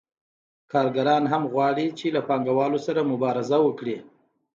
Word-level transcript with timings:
کارګران 0.71 1.23
هم 1.33 1.43
غواړي 1.53 1.87
چې 1.99 2.07
له 2.15 2.21
پانګوالو 2.27 2.79
سره 2.87 3.09
مبارزه 3.11 3.57
وکړي 3.63 3.97